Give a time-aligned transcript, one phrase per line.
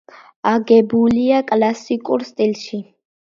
[0.51, 2.81] აგებულია კლასიკურ სტილში.